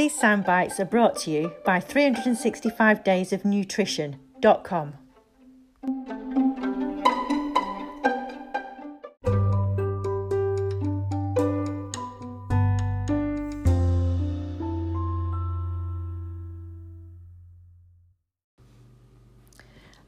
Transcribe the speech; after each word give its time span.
These 0.00 0.14
sound 0.14 0.44
bites 0.46 0.80
are 0.80 0.86
brought 0.86 1.18
to 1.24 1.30
you 1.30 1.52
by 1.62 1.78
365 1.78 3.04
Days 3.04 3.34
of 3.34 3.44
Nutrition.com. 3.44 4.94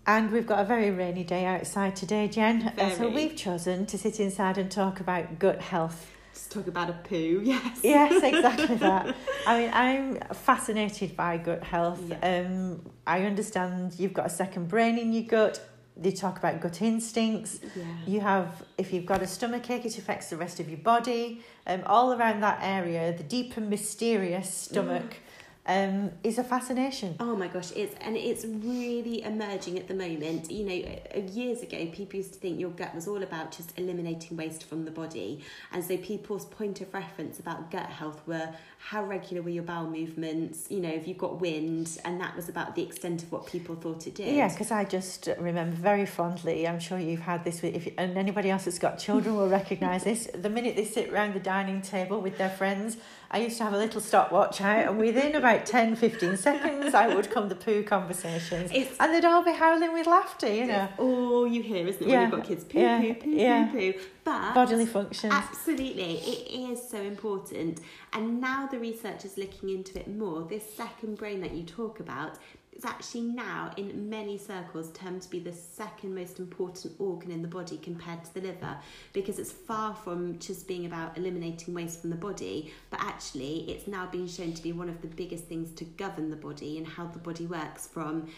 And 0.07 0.33
we've 0.33 0.47
got 0.47 0.61
a 0.61 0.65
very 0.65 0.91
rainy 0.91 1.23
day 1.23 1.45
outside 1.45 1.97
today, 1.97 2.29
Jen. 2.29 2.73
Uh, 2.79 2.89
So 2.89 3.11
we've 3.11 3.37
chosen 3.37 3.85
to 3.85 3.99
sit 3.99 4.19
inside 4.19 4.57
and 4.57 4.71
talk 4.71 5.01
about 5.01 5.39
gut 5.39 5.61
health. 5.61 6.11
Just 6.33 6.51
talk 6.51 6.67
about 6.67 6.89
a 6.89 6.95
poo, 6.95 7.41
yes. 7.45 7.81
Yes, 7.83 8.23
exactly 8.23 8.77
that. 8.89 9.15
I 9.47 9.59
mean, 9.59 9.71
I'm 9.73 10.35
fascinated 10.35 11.17
by 11.17 11.37
gut 11.39 11.63
health. 11.63 12.01
Yeah. 12.09 12.45
Um, 12.47 12.83
I 13.07 13.25
understand 13.25 13.95
you've 13.99 14.15
got 14.15 14.27
a 14.27 14.31
second 14.31 14.69
brain 14.69 14.99
in 14.99 15.13
your 15.13 15.25
gut. 15.25 15.61
They 15.95 16.11
talk 16.11 16.39
about 16.39 16.61
gut 16.61 16.81
instincts. 16.81 17.61
Yeah. 17.77 17.85
You 18.07 18.21
have, 18.21 18.65
if 18.79 18.95
you've 18.95 19.05
got 19.05 19.21
a 19.21 19.27
stomach 19.27 19.69
ache, 19.69 19.85
it 19.85 19.99
affects 19.99 20.31
the 20.31 20.39
rest 20.39 20.59
of 20.59 20.71
your 20.71 20.79
body. 20.79 21.43
Um, 21.67 21.83
all 21.85 22.15
around 22.15 22.41
that 22.41 22.61
area, 22.63 23.15
the 23.15 23.23
deep 23.23 23.57
and 23.59 23.69
mysterious 23.69 24.53
stomach 24.53 25.17
um, 25.67 26.11
is 26.25 26.39
a 26.39 26.45
fascination. 26.45 27.15
Oh 27.21 27.37
my 27.37 27.47
gosh, 27.47 27.71
it's 27.77 27.95
and 28.01 28.17
it's 28.17 28.45
really 28.45 29.23
emerging 29.23 29.79
at 29.79 29.87
the 29.87 29.95
moment. 29.95 30.51
You 30.51 30.65
know, 30.65 30.99
uh, 31.15 31.21
years 31.21 31.63
ago, 31.63 31.87
people 31.93 32.17
used 32.17 32.33
to 32.33 32.39
think 32.41 32.59
your 32.59 32.71
gut 32.71 32.95
was 32.95 33.07
all 33.07 33.23
about 33.23 33.53
just 33.53 33.79
eliminating 33.79 34.37
waste 34.37 34.65
from 34.65 34.85
the 34.85 34.91
body, 34.91 35.41
and 35.73 35.85
so 35.85 35.97
people's 35.97 36.47
point 36.47 36.81
of 36.81 36.93
reference 36.93 37.39
about 37.39 37.71
gut 37.71 37.87
health 37.87 38.21
were 38.27 38.49
how 38.89 39.05
regular 39.05 39.43
were 39.43 39.49
your 39.51 39.63
bowel 39.63 39.89
movements. 39.89 40.67
You 40.69 40.81
know, 40.81 40.89
if 40.89 41.07
you 41.07 41.15
got 41.15 41.41
wind, 41.41 41.99
and 42.05 42.21
that 42.21 42.35
was 42.35 42.49
about 42.49 42.75
the 42.75 42.83
extent 42.83 43.23
of 43.23 43.31
what 43.31 43.47
people 43.47 43.77
thought 43.77 44.07
it 44.09 44.17
did. 44.17 44.35
Yeah, 44.35 44.49
because 44.49 44.73
I 44.73 44.85
just 44.85 45.29
remember 45.39 45.77
very 45.77 46.05
fondly. 46.05 46.67
I'm 46.67 46.81
sure 46.81 46.99
you've 46.99 47.21
had 47.21 47.45
this 47.45 47.63
with, 47.63 47.77
if 47.77 47.89
and 47.97 48.19
anybody 48.19 48.51
else 48.51 48.65
that's 48.65 48.81
got 48.81 48.99
children 48.99 49.37
will 49.37 49.49
recognise 49.49 50.03
this. 50.05 50.29
The 50.35 50.51
minute 50.51 50.75
they 50.75 50.85
sit 50.85 51.13
round 51.13 51.35
the 51.35 51.41
dining 51.41 51.81
table 51.81 52.21
with 52.21 52.39
their 52.39 52.51
friends, 52.51 52.97
I 53.31 53.39
used 53.39 53.57
to 53.59 53.65
have 53.65 53.73
a 53.73 53.79
little 53.79 54.01
stopwatch 54.01 54.61
out, 54.61 54.89
and 54.89 54.99
within 54.99 55.37
about 55.37 55.65
10, 55.65 55.95
15 55.97 56.37
seconds, 56.37 56.93
I 56.93 57.15
would 57.15 57.31
come 57.31 57.49
the 57.49 57.55
poo 57.55 57.85
conversations, 57.85 58.71
It's- 58.73 58.97
and 58.99 59.15
they'd 59.15 59.25
all 59.25 59.45
be 59.45 59.53
howling 59.53 59.93
with 59.93 60.07
laughter. 60.09 60.53
You 60.53 60.67
know, 60.67 60.89
all 60.99 61.47
you 61.47 61.63
hear, 61.63 61.87
isn't 61.87 62.03
it? 62.03 62.09
Yeah, 62.09 62.23
When 62.23 62.31
you've 62.31 62.41
got 62.41 62.49
kids, 62.49 62.65
poo, 62.65 62.81
yeah, 62.81 63.01
poo, 63.01 63.15
poo, 63.15 63.31
yeah. 63.31 63.67
poo, 63.71 63.93
poo. 63.93 64.01
But 64.25 64.55
bodily 64.55 64.87
functions. 64.87 65.33
Absolutely, 65.33 66.19
it 66.19 66.71
is 66.71 66.89
so 66.89 67.01
important. 67.01 67.81
And 68.13 68.41
now 68.41 68.67
the 68.67 68.79
research 68.79 69.25
is 69.25 69.37
looking 69.37 69.71
into 69.71 69.99
it 69.99 70.09
more. 70.09 70.43
This 70.43 70.63
second 70.75 71.19
brain 71.19 71.41
that 71.41 71.53
you 71.53 71.65
talk 71.65 71.99
about 72.01 72.39
is 72.73 72.85
actually 72.85 73.23
now, 73.23 73.71
in 73.77 74.09
many 74.09 74.39
circles, 74.39 74.91
termed 74.93 75.23
to 75.23 75.31
be 75.31 75.39
the 75.39 75.53
second 75.53 76.15
most 76.15 76.39
important 76.39 76.95
organ 76.99 77.31
in 77.31 77.43
the 77.43 77.49
body 77.49 77.77
compared 77.79 78.25
to 78.25 78.35
the 78.35 78.41
liver 78.41 78.77
because 79.13 79.39
it's 79.39 79.53
far 79.53 79.95
from 79.95 80.39
just 80.39 80.67
being 80.67 80.87
about 80.87 81.17
eliminating 81.19 81.75
waste 81.75 82.01
from 82.01 82.11
the 82.11 82.17
body, 82.17 82.73
but 82.91 83.01
actually, 83.01 83.71
it's 83.71 83.87
now 83.87 84.07
being 84.07 84.27
shown 84.27 84.53
to 84.53 84.63
be 84.63 84.73
one 84.73 84.89
of 84.89 85.01
the 85.03 85.09
biggest 85.09 85.45
things 85.45 85.71
to 85.73 85.85
govern 85.85 86.31
the 86.31 86.37
body 86.37 86.79
and 86.79 86.87
how 86.87 87.07
the 87.07 87.19
body 87.19 87.47
works 87.47 87.87
from 87.87 88.29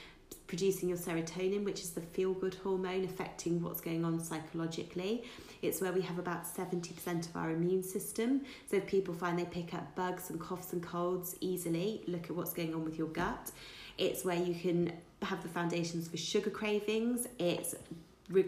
producing 0.46 0.88
your 0.88 0.98
serotonin, 0.98 1.64
which 1.64 1.80
is 1.80 1.90
the 1.90 2.00
feel 2.00 2.32
good 2.34 2.54
hormone 2.62 3.04
affecting 3.04 3.62
what's 3.62 3.80
going 3.80 4.04
on 4.04 4.20
psychologically. 4.22 5.24
It's 5.62 5.80
where 5.80 5.92
we 5.92 6.02
have 6.02 6.18
about 6.18 6.44
70% 6.44 7.28
of 7.28 7.36
our 7.36 7.50
immune 7.50 7.82
system. 7.82 8.42
So 8.70 8.76
if 8.76 8.86
people 8.86 9.14
find 9.14 9.38
they 9.38 9.46
pick 9.46 9.72
up 9.74 9.94
bugs 9.94 10.30
and 10.30 10.38
coughs 10.38 10.72
and 10.72 10.82
colds 10.82 11.36
easily, 11.40 12.02
look 12.06 12.24
at 12.24 12.32
what's 12.36 12.52
going 12.52 12.74
on 12.74 12.84
with 12.84 12.98
your 12.98 13.08
gut. 13.08 13.50
It's 13.96 14.24
where 14.24 14.36
you 14.36 14.54
can 14.54 14.92
have 15.22 15.42
the 15.42 15.48
foundations 15.48 16.08
for 16.08 16.16
sugar 16.18 16.50
cravings. 16.50 17.26
It's 17.38 17.74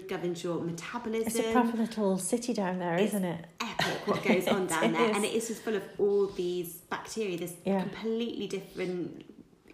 governs 0.09 0.43
your 0.43 0.59
metabolism 0.63 1.27
It's 1.27 1.39
a 1.39 1.53
proper 1.53 1.77
little 1.77 2.17
city 2.19 2.55
down 2.55 2.79
there, 2.79 2.95
It's 2.95 3.09
isn't 3.13 3.25
it? 3.25 3.45
epic 3.61 4.07
what 4.07 4.23
goes 4.25 4.49
on 4.57 4.67
down 4.67 4.93
there 4.93 5.15
and 5.15 5.23
it 5.23 5.35
is 5.35 5.49
just 5.49 5.63
full 5.63 5.77
of 5.77 5.83
all 5.99 6.27
these 6.29 6.77
bacteria 6.91 7.37
this 7.37 7.53
Yeah. 7.65 7.83
completely 7.83 8.47
different 8.47 9.25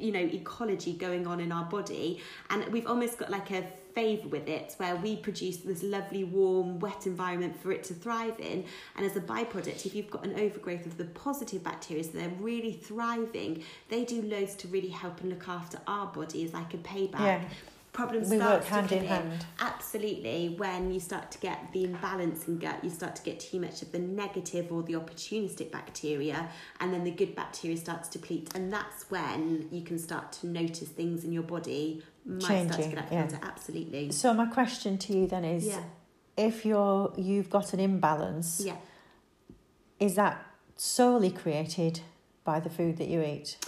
you 0.02 0.12
know 0.12 0.20
ecology 0.20 0.92
going 0.92 1.26
on 1.26 1.40
in 1.40 1.52
our 1.52 1.64
body. 1.64 2.20
And 2.50 2.66
we've 2.68 2.86
almost 2.86 3.18
got 3.18 3.30
like 3.30 3.50
a 3.50 3.64
favour 3.94 4.28
with 4.28 4.48
it 4.48 4.74
where 4.78 4.96
we 4.96 5.16
produce 5.16 5.58
this 5.58 5.82
lovely 5.82 6.24
warm 6.24 6.78
wet 6.78 7.06
environment 7.06 7.54
for 7.60 7.72
it 7.72 7.84
to 7.84 7.94
thrive 7.94 8.38
in. 8.40 8.64
And 8.96 9.06
as 9.06 9.16
a 9.16 9.20
byproduct 9.20 9.86
if 9.86 9.94
you've 9.94 10.10
got 10.10 10.24
an 10.24 10.38
overgrowth 10.38 10.86
of 10.86 10.96
the 10.96 11.04
positive 11.04 11.62
bacteria 11.62 12.04
so 12.04 12.10
they're 12.12 12.32
really 12.40 12.72
thriving 12.72 13.62
they 13.88 14.04
do 14.04 14.22
loads 14.22 14.54
to 14.56 14.68
really 14.68 14.88
help 14.88 15.20
and 15.20 15.30
look 15.30 15.48
after 15.48 15.78
our 15.86 16.06
body 16.06 16.44
as 16.44 16.52
like 16.52 16.74
a 16.74 16.78
payback. 16.78 17.20
Yeah. 17.20 17.44
Problems 17.92 18.30
We 18.30 18.36
start 18.36 18.60
work 18.60 18.64
to 18.64 18.70
hand 18.70 18.92
in 18.92 19.04
hand. 19.04 19.44
Absolutely. 19.60 20.54
When 20.56 20.90
you 20.94 20.98
start 20.98 21.30
to 21.32 21.38
get 21.38 21.58
the 21.74 21.84
imbalance 21.84 22.48
in 22.48 22.56
gut, 22.58 22.82
you 22.82 22.88
start 22.88 23.16
to 23.16 23.22
get 23.22 23.38
too 23.38 23.60
much 23.60 23.82
of 23.82 23.92
the 23.92 23.98
negative 23.98 24.72
or 24.72 24.82
the 24.82 24.94
opportunistic 24.94 25.70
bacteria, 25.70 26.48
and 26.80 26.92
then 26.92 27.04
the 27.04 27.10
good 27.10 27.34
bacteria 27.34 27.76
starts 27.76 28.08
to 28.10 28.18
deplete. 28.18 28.48
And 28.54 28.72
that's 28.72 29.10
when 29.10 29.68
you 29.70 29.82
can 29.82 29.98
start 29.98 30.32
to 30.40 30.46
notice 30.46 30.88
things 30.88 31.22
in 31.24 31.32
your 31.32 31.42
body 31.42 32.02
might 32.24 32.40
start 32.42 32.68
to 32.68 32.76
Changing, 32.76 32.90
get 32.92 32.98
out 33.12 33.30
yeah. 33.30 33.38
Absolutely. 33.42 34.10
So 34.10 34.32
my 34.32 34.46
question 34.46 34.96
to 34.96 35.12
you 35.12 35.26
then 35.26 35.44
is, 35.44 35.66
Yeah. 35.66 35.82
if 36.38 36.64
you're 36.64 37.12
you've 37.18 37.50
got 37.50 37.74
an 37.74 37.80
imbalance, 37.80 38.62
Yeah. 38.64 38.76
is 40.00 40.14
that 40.14 40.42
solely 40.76 41.30
created 41.30 42.00
by 42.42 42.58
the 42.58 42.70
food 42.70 42.96
that 42.96 43.08
you 43.08 43.22
eat? 43.22 43.58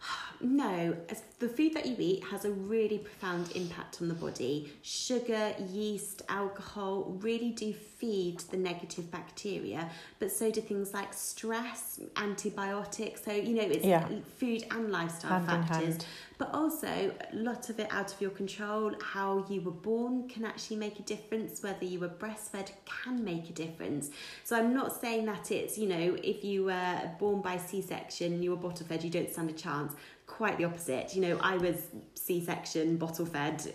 No, 0.40 0.96
as 1.08 1.22
the 1.38 1.48
food 1.48 1.72
that 1.74 1.86
you 1.86 1.94
eat 1.98 2.24
has 2.24 2.44
a 2.44 2.50
really 2.50 2.98
profound 2.98 3.52
impact 3.54 4.02
on 4.02 4.08
the 4.08 4.14
body. 4.14 4.72
Sugar, 4.82 5.54
yeast, 5.70 6.22
alcohol 6.28 7.16
really 7.20 7.50
do 7.50 7.72
feed 7.72 8.40
the 8.50 8.56
negative 8.56 9.08
bacteria, 9.10 9.88
but 10.18 10.32
so 10.32 10.50
do 10.50 10.60
things 10.60 10.92
like 10.92 11.14
stress, 11.14 12.00
antibiotics. 12.16 13.24
So, 13.24 13.32
you 13.32 13.54
know, 13.54 13.62
it's 13.62 13.84
Yeah. 13.84 14.08
food 14.38 14.64
and 14.70 14.90
lifestyle 14.90 15.40
Hand 15.40 15.68
factors. 15.68 15.98
But 16.38 16.54
also, 16.54 16.86
a 16.86 17.36
lot 17.36 17.68
of 17.68 17.80
it 17.80 17.88
out 17.90 18.12
of 18.12 18.20
your 18.20 18.30
control. 18.30 18.94
How 19.02 19.44
you 19.48 19.60
were 19.60 19.72
born 19.72 20.28
can 20.28 20.44
actually 20.44 20.76
make 20.76 20.98
a 21.00 21.02
difference. 21.02 21.62
Whether 21.64 21.84
you 21.84 21.98
were 21.98 22.08
breastfed 22.08 22.70
can 22.84 23.24
make 23.24 23.50
a 23.50 23.52
difference. 23.52 24.10
So 24.44 24.56
I'm 24.56 24.72
not 24.72 25.00
saying 25.00 25.26
that 25.26 25.50
it's 25.50 25.76
you 25.76 25.88
know 25.88 26.16
if 26.22 26.44
you 26.44 26.66
were 26.66 27.10
born 27.18 27.42
by 27.42 27.56
C-section, 27.58 28.40
you 28.42 28.50
were 28.50 28.56
bottle 28.56 28.86
fed, 28.86 29.02
you 29.02 29.10
don't 29.10 29.30
stand 29.32 29.50
a 29.50 29.52
chance. 29.52 29.94
Quite 30.28 30.58
the 30.58 30.64
opposite. 30.66 31.16
You 31.16 31.22
know, 31.22 31.27
I 31.42 31.56
was 31.56 31.76
C-section, 32.14 32.96
bottle 32.96 33.26
fed. 33.26 33.74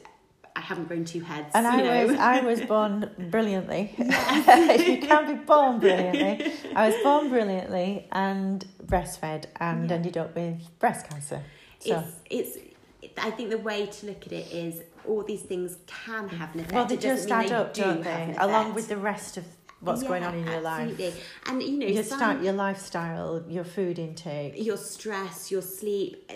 I 0.55 0.59
haven't 0.59 0.87
grown 0.87 1.03
two 1.03 1.21
heads. 1.21 1.49
And 1.55 1.65
I 1.67 1.81
know. 1.81 2.07
was 2.07 2.17
I 2.19 2.41
was 2.41 2.61
born 2.73 3.09
brilliantly. 3.31 3.93
you 3.97 4.05
can 4.99 5.35
be 5.35 5.43
born 5.45 5.79
brilliantly. 5.79 6.51
I 6.75 6.89
was 6.89 6.95
born 7.03 7.29
brilliantly 7.29 8.07
and 8.11 8.63
breastfed 8.85 9.45
and 9.59 9.89
Yeah. 9.89 9.95
ended 9.95 10.17
up 10.17 10.35
with 10.35 10.59
breast 10.79 11.09
cancer. 11.09 11.41
So 11.79 12.03
it's 12.29 12.57
it's. 13.01 13.13
I 13.17 13.31
think 13.31 13.49
the 13.49 13.57
way 13.57 13.85
to 13.87 14.05
look 14.05 14.25
at 14.27 14.31
it 14.31 14.51
is 14.51 14.81
all 15.07 15.23
these 15.23 15.41
things 15.41 15.77
can 15.87 16.29
have 16.29 16.53
an 16.53 16.61
effect. 16.61 16.73
well, 16.73 16.85
they 16.85 16.97
just 16.97 17.29
add 17.29 17.51
up, 17.51 17.73
do 17.73 17.81
don't 17.81 18.03
they? 18.03 18.35
Along 18.37 18.73
with 18.73 18.87
the 18.87 18.97
rest 18.97 19.37
of 19.37 19.45
what's 19.83 20.03
going 20.03 20.23
on 20.23 20.33
in 20.35 20.45
your 20.45 20.61
life. 20.61 20.99
And 21.45 21.61
you 21.61 21.77
know, 21.77 21.85
You 21.87 22.03
some- 22.03 22.17
start 22.19 22.41
your 22.41 22.53
lifestyle, 22.53 23.43
your 23.47 23.63
food 23.63 23.99
intake, 23.99 24.53
your 24.57 24.77
stress, 24.77 25.51
your 25.51 25.61
sleep, 25.61 26.31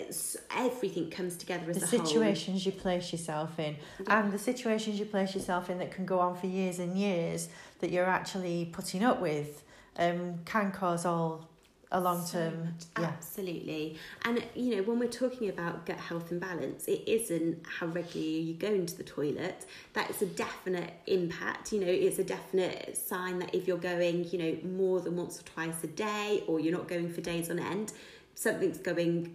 everything 0.56 1.10
comes 1.10 1.36
together 1.36 1.70
as 1.70 1.78
the 1.78 1.84
a 1.96 1.98
whole. 1.98 2.06
situations 2.06 2.66
you 2.66 2.72
place 2.72 3.12
yourself 3.12 3.58
in, 3.58 3.76
Yeah. 4.06 4.20
and 4.20 4.32
the 4.32 4.38
situations 4.38 4.98
you 4.98 5.06
place 5.06 5.34
yourself 5.34 5.70
in 5.70 5.78
that 5.78 5.90
can 5.92 6.04
go 6.06 6.20
on 6.20 6.36
for 6.36 6.46
years 6.46 6.78
and 6.78 6.96
years 6.98 7.48
that 7.80 7.90
you're 7.90 8.04
actually 8.06 8.66
putting 8.72 9.02
up 9.02 9.20
with, 9.20 9.62
um, 9.98 10.40
can 10.44 10.70
cause 10.72 11.04
all 11.04 11.48
a 11.90 12.00
long 12.00 12.26
term. 12.26 12.74
So 12.78 13.02
yeah. 13.02 13.08
Absolutely. 13.08 13.96
And, 14.24 14.44
you 14.54 14.76
know, 14.76 14.82
when 14.82 14.98
we're 14.98 15.08
talking 15.08 15.48
about 15.48 15.86
gut 15.86 15.96
health 15.96 16.30
and 16.30 16.40
balance, 16.40 16.86
it 16.86 17.02
isn't 17.06 17.64
how 17.66 17.86
regularly 17.86 18.40
you 18.40 18.54
go 18.54 18.68
into 18.68 18.94
the 18.96 19.04
toilet. 19.04 19.64
That 19.94 20.10
is 20.10 20.20
a 20.20 20.26
definite 20.26 20.92
impact. 21.06 21.72
You 21.72 21.80
know, 21.80 21.90
it's 21.90 22.18
a 22.18 22.24
definite 22.24 22.96
sign 22.96 23.38
that 23.38 23.54
if 23.54 23.66
you're 23.66 23.78
going, 23.78 24.28
you 24.30 24.38
know, 24.38 24.58
more 24.68 25.00
than 25.00 25.16
once 25.16 25.40
or 25.40 25.44
twice 25.44 25.82
a 25.82 25.86
day 25.86 26.44
or 26.46 26.60
you're 26.60 26.76
not 26.76 26.88
going 26.88 27.10
for 27.10 27.20
days 27.22 27.50
on 27.50 27.58
end, 27.58 27.92
something's 28.34 28.78
going 28.78 29.34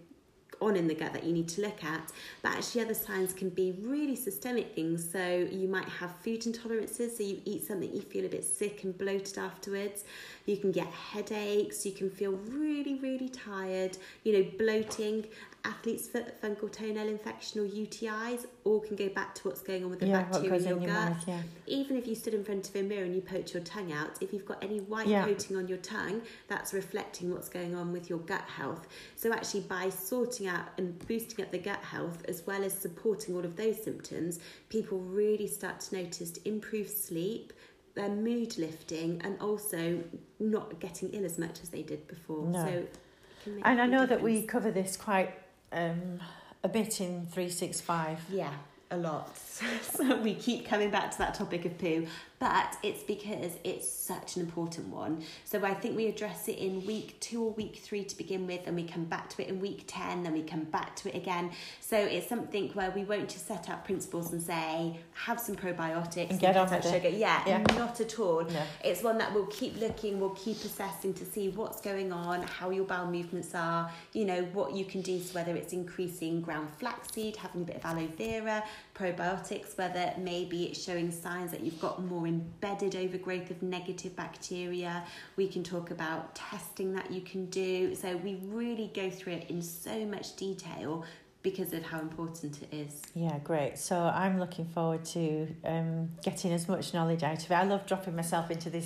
on 0.68 0.76
in 0.76 0.88
the 0.88 0.96
gut 0.96 1.14
that 1.14 1.24
you 1.24 1.34
need 1.34 1.48
to 1.50 1.62
look 1.62 1.84
at. 1.84 2.12
But 2.42 2.54
actually, 2.54 2.82
other 2.82 2.94
signs 2.94 3.34
can 3.34 3.50
be 3.50 3.74
really 3.82 4.16
systemic 4.16 4.76
things. 4.76 5.10
So 5.12 5.48
you 5.52 5.68
might 5.68 5.88
have 5.88 6.16
food 6.18 6.42
intolerances. 6.42 7.18
So 7.18 7.24
you 7.24 7.42
eat 7.46 7.64
something, 7.64 7.94
you 7.94 8.02
feel 8.02 8.26
a 8.26 8.30
bit 8.30 8.44
sick 8.44 8.84
and 8.84 8.98
bloated 8.98 9.38
afterwards. 9.38 10.04
You 10.46 10.58
can 10.58 10.72
get 10.72 10.88
headaches. 10.88 11.86
You 11.86 11.92
can 11.92 12.10
feel 12.10 12.32
really, 12.32 12.96
really 12.96 13.30
tired. 13.30 13.98
You 14.24 14.34
know, 14.34 14.50
bloating. 14.58 15.26
Athlete's 15.66 16.08
foot, 16.08 16.42
fungal 16.42 16.70
toenail 16.72 17.08
infection, 17.08 17.62
or 17.62 17.68
UTIs, 17.68 18.46
all 18.66 18.80
can 18.82 18.96
go 18.96 19.08
back 19.10 19.34
to 19.36 19.48
what's 19.48 19.62
going 19.62 19.84
on 19.84 19.90
with 19.90 20.00
the 20.00 20.08
Yeah, 20.08 20.24
bacteria 20.24 20.56
in 20.56 20.64
your 20.64 20.78
in 20.78 20.82
your 20.84 20.92
gut. 20.94 21.10
mouth, 21.12 21.28
yeah. 21.28 21.42
Even 21.68 21.96
if 21.96 22.06
you 22.06 22.16
stood 22.16 22.34
in 22.34 22.44
front 22.44 22.68
of 22.68 22.76
a 22.76 22.84
mirror 22.84 23.04
and 23.06 23.16
you 23.16 23.22
poked 23.22 23.54
your 23.54 23.64
tongue 23.64 23.92
out, 23.94 24.18
if 24.22 24.34
you've 24.34 24.46
got 24.46 24.62
any 24.62 24.82
white 24.82 25.08
Yeah. 25.08 25.26
coating 25.26 25.56
on 25.56 25.68
your 25.70 25.78
tongue, 25.78 26.22
that's 26.48 26.74
reflecting 26.74 27.32
what's 27.32 27.48
going 27.48 27.76
on 27.76 27.94
with 27.94 28.10
your 28.10 28.20
gut 28.20 28.42
health. 28.42 28.88
So, 29.16 29.32
actually, 29.32 29.62
by 29.62 29.90
sorting 29.90 30.48
out 30.48 30.68
and 30.78 31.00
boosting 31.08 31.46
up 31.46 31.52
the 31.52 31.60
gut 31.60 31.80
health, 31.80 32.24
as 32.28 32.46
well 32.46 32.64
as 32.64 32.74
supporting 32.74 33.36
all 33.36 33.46
of 33.46 33.56
those 33.56 33.82
symptoms, 33.82 34.40
people 34.70 35.00
really 35.00 35.48
start 35.48 35.80
to 35.82 35.96
notice 35.96 36.38
improved 36.44 36.90
sleep, 36.90 37.54
their 37.96 38.10
mood 38.10 38.58
lifting, 38.58 39.22
and 39.24 39.40
also 39.40 40.04
not 40.40 40.80
getting 40.80 41.10
ill 41.14 41.24
as 41.24 41.38
much 41.40 41.62
as 41.62 41.70
they 41.70 41.84
did 41.84 42.06
before. 42.08 42.48
No. 42.48 42.66
So, 42.66 42.68
it 42.70 43.00
can 43.44 43.56
make 43.56 43.66
And 43.66 43.80
I 43.80 43.86
know 43.86 44.06
that 44.06 44.22
we 44.22 44.42
cover 44.42 44.72
this 44.72 44.98
quite 44.98 45.34
um, 45.74 46.20
a 46.64 46.70
bit 46.70 47.02
in 47.02 47.28
365. 47.28 48.20
Yeah, 48.32 48.54
a 48.94 48.98
lot. 48.98 49.38
so 49.82 50.16
we 50.18 50.34
keep 50.34 50.66
coming 50.66 50.90
back 50.90 51.12
to 51.12 51.18
that 51.20 51.34
topic 51.36 51.66
of 51.66 51.78
poo, 51.78 52.08
but 52.40 52.76
it's 52.84 53.04
because 53.04 53.52
it's 53.64 53.88
such 53.88 54.36
an 54.36 54.42
important 54.42 54.88
one. 54.88 55.24
So 55.46 55.64
I 55.64 55.74
think 55.74 55.96
we 55.96 56.08
address 56.08 56.48
it 56.48 56.58
in 56.58 56.86
week 56.86 57.20
two 57.20 57.44
or 57.44 57.52
week 57.52 57.78
three 57.84 58.04
to 58.04 58.18
begin 58.18 58.48
with, 58.48 58.62
and 58.66 58.76
we 58.76 58.84
come 58.84 59.06
back 59.06 59.30
to 59.32 59.42
it 59.44 59.50
in 59.50 59.60
week 59.60 59.84
10, 59.88 60.24
then 60.24 60.34
we 60.34 60.42
come 60.44 60.64
back 60.66 60.96
to 60.98 61.10
it 61.10 61.16
again. 61.16 61.52
So 61.82 61.98
it's 61.98 62.28
something 62.28 62.70
where 62.70 62.92
we 62.92 63.04
won't 63.04 63.30
just 63.30 63.48
set 63.48 63.70
out 63.70 63.86
principles 63.86 64.34
and 64.34 64.42
say, 64.42 64.98
have 65.14 65.40
some 65.40 65.56
probiotics 65.56 66.32
And 66.32 66.40
get 66.40 66.58
on 66.58 66.70
with 66.70 66.86
it. 66.86 66.90
sugar. 66.92 67.10
Yeah, 67.10 67.44
Yeah. 67.48 67.64
not 67.78 68.00
at 68.02 68.20
all. 68.20 68.44
No. 68.44 68.62
It's 68.84 69.04
one 69.04 69.18
that 69.20 69.34
we'll 69.34 69.46
keep 69.48 69.80
looking, 69.80 70.20
we'll 70.20 70.32
keep 70.32 70.58
assessing 70.64 71.14
to 71.16 71.26
see 71.26 71.50
what's 71.50 71.80
going 71.82 72.12
on, 72.12 72.44
how 72.44 72.70
your 72.72 72.86
bowel 72.86 73.10
movements 73.10 73.54
are, 73.56 73.92
you 74.14 74.26
know, 74.26 74.44
what 74.54 74.74
you 74.74 74.84
can 74.86 75.02
do, 75.02 75.20
so 75.22 75.34
whether 75.36 75.56
it's 75.56 75.74
increasing 75.74 76.42
ground 76.42 76.70
flaxseed, 76.80 77.36
having 77.38 77.62
a 77.62 77.66
bit 77.66 77.76
of 77.78 77.86
aloe 77.86 78.08
vera, 78.18 78.64
probiotics, 78.96 79.78
whether 79.78 80.14
maybe 80.18 80.66
it's 80.66 80.84
showing 80.84 81.12
signs 81.12 81.52
that 81.52 81.62
you've 81.62 81.80
got 81.80 82.04
more 82.04 82.28
embedded 82.28 82.96
overgrowth 82.96 83.50
of 83.50 83.62
negative 83.64 84.16
bacteria. 84.16 85.04
We 85.36 85.48
can 85.48 85.64
talk 85.64 85.92
about 85.92 86.36
testing 86.36 86.94
that 86.94 87.12
you 87.12 87.22
can 87.22 87.48
do. 87.48 87.96
So 87.96 88.16
we 88.18 88.40
really 88.44 88.92
go 88.94 89.10
through 89.10 89.34
it 89.34 89.50
in 89.50 89.62
so 89.62 90.06
much 90.06 90.36
detail 90.36 91.06
because 91.44 91.74
of 91.74 91.84
how 91.84 92.00
important 92.00 92.62
it 92.62 92.74
is. 92.74 93.02
Yeah, 93.14 93.38
great. 93.44 93.78
So 93.78 94.00
I'm 94.00 94.40
looking 94.40 94.66
forward 94.66 95.04
to 95.06 95.54
um, 95.66 96.10
getting 96.24 96.54
as 96.54 96.70
much 96.70 96.94
knowledge 96.94 97.22
out 97.22 97.44
of 97.44 97.52
it. 97.52 97.54
I 97.54 97.64
love 97.64 97.86
dropping 97.86 98.16
myself 98.16 98.50
into 98.50 98.70
this 98.70 98.86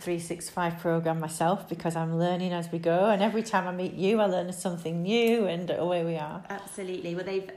365 0.00 0.78
program 0.78 1.20
myself 1.20 1.68
because 1.68 1.96
I'm 1.96 2.18
learning 2.18 2.52
as 2.52 2.72
we 2.72 2.78
go. 2.78 3.10
And 3.10 3.22
every 3.22 3.42
time 3.42 3.68
I 3.68 3.72
meet 3.72 3.92
you, 3.92 4.18
I 4.20 4.26
learn 4.26 4.50
something 4.52 5.02
new, 5.02 5.46
and 5.46 5.70
away 5.70 6.04
we 6.04 6.16
are. 6.16 6.42
Absolutely. 6.48 7.14
Well, 7.14 7.24
they've 7.24 7.50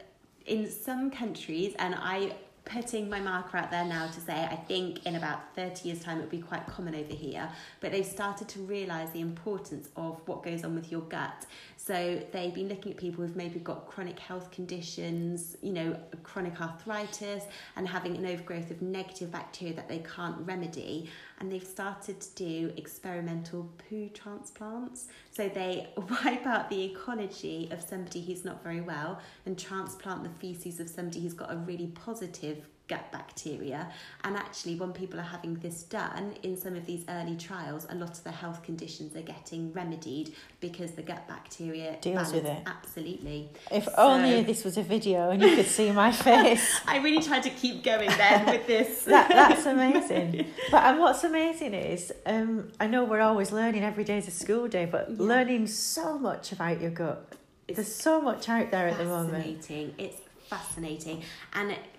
in 0.45 0.69
some 0.69 1.09
countries, 1.09 1.75
and 1.79 1.95
I 1.95 2.35
putting 2.65 3.09
my 3.09 3.19
marker 3.19 3.57
out 3.57 3.69
there 3.71 3.83
now 3.83 4.07
to 4.07 4.21
say 4.21 4.33
I 4.33 4.55
think 4.55 5.05
in 5.05 5.15
about 5.15 5.53
30 5.55 5.89
years' 5.89 6.01
time 6.01 6.19
it 6.19 6.21
will 6.21 6.29
be 6.29 6.39
quite 6.39 6.65
common 6.65 6.95
over 6.95 7.13
here, 7.13 7.49
but 7.81 7.91
they've 7.91 8.05
started 8.05 8.47
to 8.49 8.59
realise 8.61 9.09
the 9.09 9.19
importance 9.19 9.89
of 9.97 10.21
what 10.27 10.43
goes 10.43 10.63
on 10.63 10.73
with 10.75 10.91
your 10.91 11.01
gut. 11.01 11.45
So 11.75 12.21
they've 12.31 12.53
been 12.53 12.69
looking 12.69 12.93
at 12.93 12.97
people 12.97 13.25
who've 13.25 13.35
maybe 13.35 13.59
got 13.59 13.87
chronic 13.87 14.17
health 14.17 14.51
conditions, 14.51 15.57
you 15.61 15.73
know, 15.73 15.99
chronic 16.23 16.61
arthritis, 16.61 17.43
and 17.75 17.85
having 17.87 18.15
an 18.15 18.25
overgrowth 18.25 18.71
of 18.71 18.81
negative 18.81 19.31
bacteria 19.31 19.73
that 19.75 19.89
they 19.89 19.99
can't 19.99 20.37
remedy. 20.47 21.09
And 21.43 21.51
they've 21.51 21.61
started 21.61 22.21
to 22.21 22.35
do 22.35 22.71
experimental 22.77 23.69
poo 23.77 24.07
transplants. 24.13 25.09
So 25.29 25.49
they 25.49 25.89
wipe 25.97 26.47
out 26.47 26.69
the 26.69 26.85
ecology 26.85 27.67
of 27.69 27.81
somebody 27.81 28.23
who's 28.23 28.45
not 28.45 28.63
very 28.63 28.79
well 28.79 29.19
and 29.45 29.59
transplant 29.59 30.23
the 30.23 30.29
feces 30.29 30.79
of 30.79 30.87
somebody 30.87 31.19
who's 31.19 31.33
got 31.33 31.51
a 31.51 31.57
really 31.57 31.87
positive 31.87 32.69
gut 32.93 33.11
bacteria. 33.11 33.81
And 34.25 34.33
actually, 34.45 34.75
when 34.75 34.91
people 35.01 35.19
are 35.19 35.29
having 35.37 35.55
this 35.65 35.77
done 35.83 36.25
in 36.43 36.53
some 36.63 36.75
of 36.75 36.85
these 36.85 37.03
early 37.09 37.35
trials, 37.47 37.87
a 37.89 37.95
lot 37.95 38.11
of 38.17 38.23
their 38.23 38.33
health 38.43 38.61
conditions 38.63 39.15
are 39.15 39.21
getting 39.35 39.61
remedied 39.73 40.27
because 40.59 40.91
the 40.99 41.01
gut 41.11 41.23
bacteria 41.27 41.97
Deals 42.01 42.31
with 42.33 42.45
it. 42.45 42.61
Absolutely. 42.65 43.49
If 43.71 43.85
So- 43.85 43.93
only 43.97 44.43
this 44.43 44.63
was 44.63 44.77
a 44.77 44.83
video 44.83 45.19
and 45.31 45.41
you 45.41 45.55
could 45.57 45.65
see 45.79 45.89
my 45.91 46.11
face. 46.29 46.67
I 46.87 46.97
really 47.05 47.23
tried 47.29 47.43
to 47.43 47.49
keep 47.61 47.83
going 47.83 48.09
then 48.23 48.45
with 48.45 48.65
this. 48.67 49.03
that, 49.05 49.29
that's 49.29 49.65
amazing. 49.75 50.31
But 50.71 50.83
and 50.87 50.99
what's 50.99 51.23
amazing 51.23 51.73
is, 51.73 52.11
um, 52.25 52.71
I 52.79 52.87
know 52.87 53.03
we're 53.03 53.21
always 53.21 53.51
learning. 53.51 53.83
Every 53.83 54.03
day 54.03 54.17
is 54.17 54.27
a 54.27 54.31
school 54.43 54.67
day, 54.67 54.85
but 54.85 55.03
Yeah. 55.09 55.15
learning 55.33 55.67
so 55.67 56.17
much 56.17 56.51
about 56.51 56.79
your 56.81 56.91
gut. 56.91 57.19
There's 57.67 57.93
so 57.93 58.21
much 58.21 58.49
out 58.49 58.69
there 58.71 58.87
at 58.87 58.97
the 58.97 59.05
moment. 59.05 59.33
fascinating. 59.43 59.95
It's 59.97 60.17
fascinating, 60.49 61.23
and 61.53 61.71
it's 61.71 61.92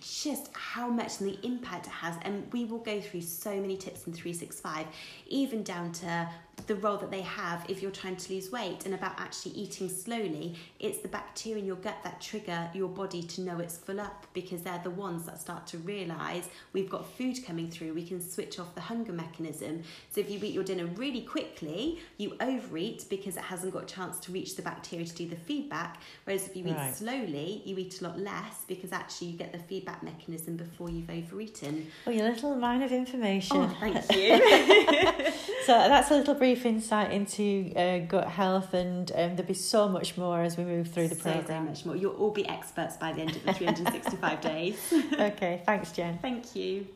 just 0.00 0.50
how 0.52 0.88
much 0.88 1.20
and 1.20 1.30
the 1.30 1.46
impact 1.46 1.86
it 1.86 1.90
has. 1.90 2.14
And 2.22 2.50
we 2.52 2.64
will 2.64 2.78
go 2.78 3.00
through 3.00 3.22
so 3.22 3.60
many 3.60 3.76
tips 3.76 4.06
in 4.06 4.12
three 4.12 4.32
six 4.32 4.60
five, 4.60 4.86
even 5.28 5.62
down 5.62 5.92
to 5.92 6.28
the 6.66 6.74
role 6.76 6.98
that 6.98 7.10
they 7.10 7.22
have 7.22 7.64
if 7.68 7.80
you're 7.80 7.90
trying 7.90 8.16
to 8.16 8.32
lose 8.34 8.52
weight 8.52 8.84
and 8.84 8.94
about 8.94 9.18
actually 9.18 9.52
eating 9.52 9.88
slowly. 9.88 10.54
It's 10.78 10.98
the 10.98 11.08
bacteria 11.08 11.58
in 11.58 11.66
your 11.66 11.76
gut 11.76 11.96
that 12.04 12.20
trigger 12.20 12.68
your 12.74 12.88
body 12.88 13.22
to 13.22 13.40
know 13.40 13.58
it's 13.60 13.78
full 13.78 14.00
up 14.00 14.26
because 14.34 14.62
they're 14.62 14.80
the 14.82 14.90
ones 14.90 15.24
that 15.26 15.40
start 15.40 15.66
to 15.68 15.78
realize 15.78 16.48
we've 16.72 16.90
got 16.90 17.06
food 17.16 17.44
coming 17.46 17.70
through. 17.70 17.94
We 17.94 18.04
can 18.04 18.20
switch 18.20 18.58
off 18.58 18.74
the 18.74 18.80
hunger 18.82 19.12
mechanism. 19.12 19.82
So 20.10 20.20
if 20.20 20.30
you 20.30 20.38
eat 20.42 20.52
your 20.52 20.64
dinner 20.64 20.86
really 20.86 21.22
quickly, 21.22 22.00
you 22.18 22.36
overeat 22.40 23.06
because 23.08 23.36
it 23.36 23.42
hasn't 23.42 23.72
got 23.72 23.84
a 23.84 23.86
chance 23.86 24.18
to 24.20 24.32
reach 24.32 24.56
the 24.56 24.62
bacteria 24.62 25.06
to 25.06 25.14
do 25.14 25.28
the 25.28 25.36
feedback. 25.36 26.02
Whereas 26.24 26.46
if 26.46 26.54
you 26.56 26.66
eat 26.66 26.70
Right. 26.76 26.94
slowly, 26.94 27.62
you 27.64 27.78
eat 27.78 28.00
a 28.00 28.04
lot 28.04 28.18
less 28.18 28.64
because 28.66 28.92
actually 28.92 29.28
you 29.28 29.38
get 29.38 29.49
the 29.52 29.58
feedback 29.58 30.02
mechanism 30.02 30.56
before 30.56 30.90
you've 30.90 31.10
overeaten. 31.10 31.86
Oh, 32.06 32.10
your 32.10 32.28
little 32.28 32.54
mine 32.56 32.82
of 32.82 32.92
information. 32.92 33.56
Oh, 33.58 33.76
thank 33.80 33.96
you. 34.14 35.32
So 35.66 35.74
that's 35.76 36.10
a 36.10 36.16
little 36.16 36.34
brief 36.34 36.64
insight 36.66 37.12
into 37.12 37.72
uh, 37.76 37.98
gut 37.98 38.28
health, 38.28 38.72
and 38.74 39.08
um, 39.12 39.36
there'll 39.36 39.44
be 39.44 39.54
so 39.54 39.88
much 39.88 40.16
more 40.16 40.40
as 40.42 40.56
we 40.56 40.64
move 40.64 40.88
through 40.88 41.08
the 41.08 41.14
so, 41.14 41.20
so 41.22 41.32
program. 41.34 41.66
much 41.66 41.84
more. 41.84 41.94
You'll 41.94 42.14
all 42.16 42.30
be 42.32 42.48
experts 42.48 42.96
by 42.96 43.12
the 43.12 43.20
end 43.20 43.36
of 43.36 43.44
the 43.44 43.52
365 43.52 44.40
days. 44.52 44.92
okay, 45.12 45.62
thanks, 45.66 45.92
Jen. 45.92 46.18
Thank 46.22 46.56
you. 46.56 46.86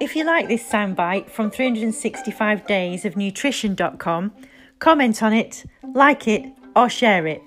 If 0.00 0.14
you 0.16 0.24
like 0.24 0.48
this 0.48 0.62
soundbite 0.68 1.30
from 1.30 1.50
365 1.50 2.66
days 2.66 3.04
of 3.04 3.16
nutrition.com, 3.16 4.32
comment 4.78 5.22
on 5.22 5.32
it, 5.32 5.64
like 5.94 6.28
it, 6.28 6.44
or 6.76 6.88
share 6.88 7.26
it. 7.26 7.42